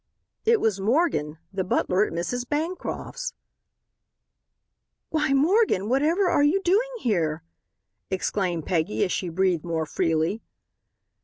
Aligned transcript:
It 0.45 0.59
was 0.59 0.79
Morgan, 0.79 1.37
the 1.53 1.63
butler 1.63 2.07
at 2.07 2.11
Mrs. 2.11 2.49
Bancroft's. 2.49 3.35
"Why, 5.11 5.31
Morgan, 5.31 5.89
whatever 5.89 6.27
are 6.27 6.41
you 6.41 6.59
doing 6.63 6.89
here?" 7.01 7.43
exclaimed 8.09 8.65
Peggy 8.65 9.03
as 9.05 9.11
she 9.11 9.29
breathed 9.29 9.63
more 9.63 9.85
freely. 9.85 10.41